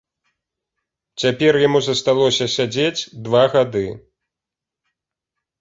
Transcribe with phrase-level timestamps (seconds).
[1.23, 3.85] Цяпер яму засталося сядзець два гады.